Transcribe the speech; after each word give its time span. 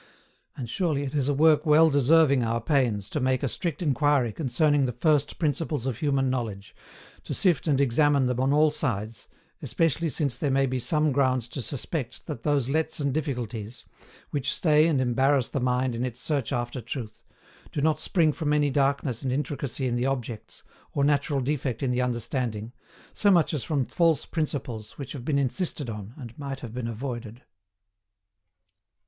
And 0.57 0.67
surely 0.67 1.03
it 1.03 1.13
is 1.13 1.29
a 1.29 1.33
work 1.35 1.63
well 1.63 1.91
deserving 1.91 2.41
our 2.43 2.59
pains 2.59 3.07
to 3.11 3.19
make 3.19 3.43
a 3.43 3.47
strict 3.47 3.83
inquiry 3.83 4.33
concerning 4.33 4.87
the 4.87 4.91
First 4.91 5.37
Principles 5.37 5.85
of 5.85 5.99
Human 5.99 6.27
Knowledge, 6.27 6.75
to 7.23 7.35
sift 7.35 7.67
and 7.67 7.79
examine 7.79 8.25
them 8.25 8.39
on 8.39 8.51
all 8.51 8.71
sides, 8.71 9.27
especially 9.61 10.09
since 10.09 10.37
there 10.37 10.49
may 10.49 10.65
be 10.65 10.79
some 10.79 11.11
grounds 11.11 11.47
to 11.49 11.61
suspect 11.61 12.25
that 12.25 12.41
those 12.41 12.67
lets 12.67 12.99
and 12.99 13.13
difficulties, 13.13 13.83
which 14.31 14.51
stay 14.51 14.87
and 14.87 14.99
embarrass 15.01 15.49
the 15.49 15.59
mind 15.59 15.93
in 15.93 16.03
its 16.03 16.19
search 16.19 16.51
after 16.51 16.81
truth, 16.81 17.21
do 17.71 17.79
not 17.79 17.99
spring 17.99 18.33
from 18.33 18.53
any 18.53 18.71
darkness 18.71 19.21
and 19.21 19.31
intricacy 19.31 19.87
in 19.87 19.95
the 19.95 20.07
objects, 20.07 20.63
or 20.93 21.03
natural 21.03 21.41
defect 21.41 21.83
in 21.83 21.91
the 21.91 22.01
understanding, 22.01 22.73
so 23.13 23.29
much 23.29 23.53
as 23.53 23.63
from 23.63 23.85
false 23.85 24.25
Principles 24.25 24.97
which 24.97 25.11
have 25.13 25.23
been 25.23 25.37
insisted 25.37 25.91
on, 25.91 26.15
and 26.17 26.35
might 26.39 26.61
have 26.61 26.73
been 26.73 26.87
avoided. 26.87 27.43